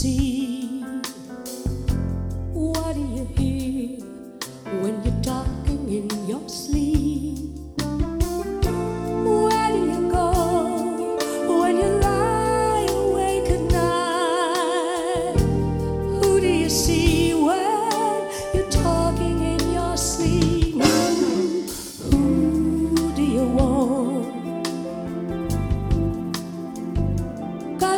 [0.00, 0.82] see?
[2.54, 4.00] What do you hear
[4.80, 7.36] when you're talking in your sleep?
[9.44, 10.28] Where do you go
[11.60, 15.38] when you lie awake at night?
[16.16, 18.20] Who do you see when
[18.54, 20.82] you're talking in your sleep?
[22.10, 23.44] Who do you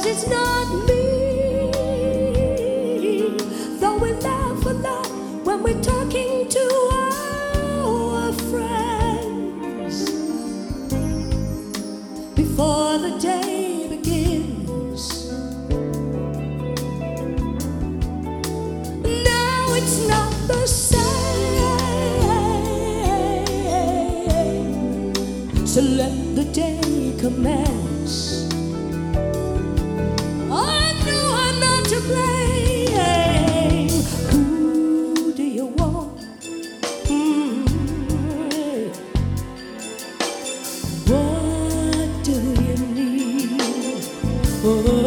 [0.05, 1.02] it's not me.
[44.64, 45.02] Oh.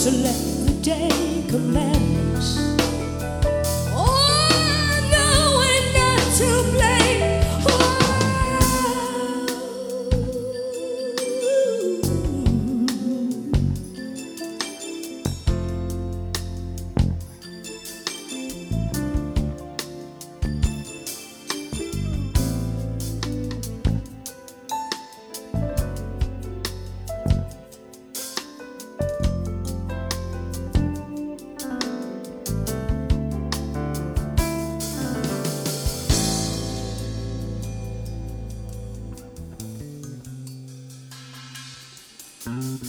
[0.00, 0.34] So let
[0.64, 1.99] the day command.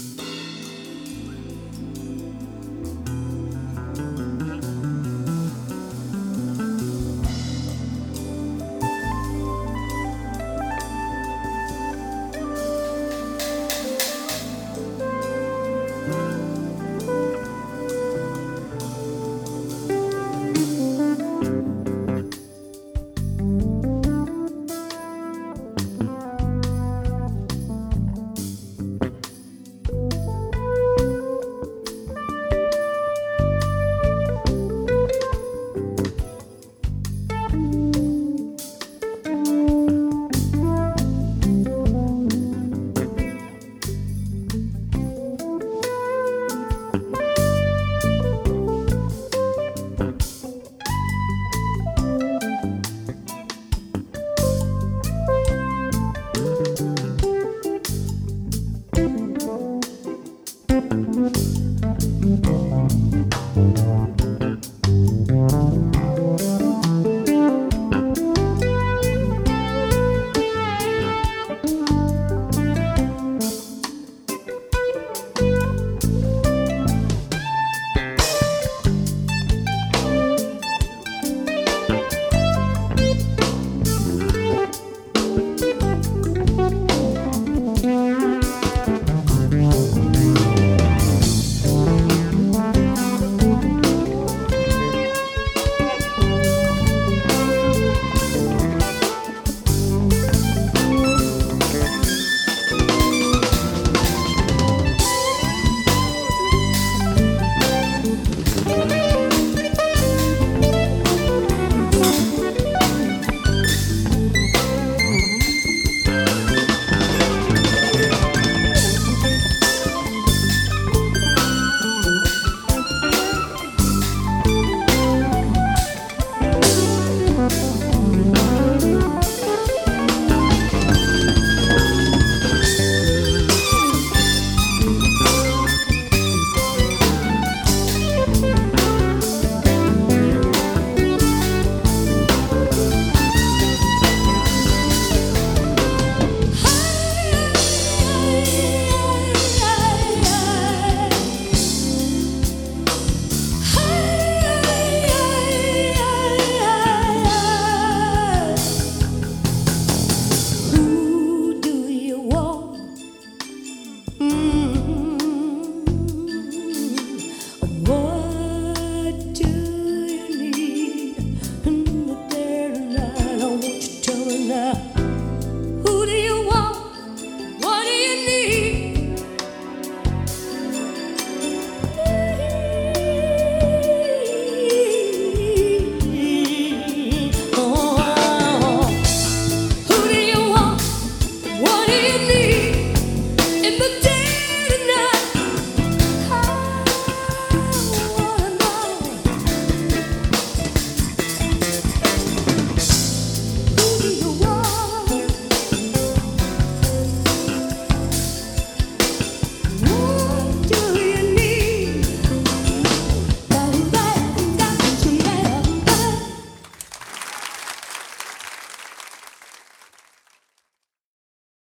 [0.02, 0.31] Mm-hmm.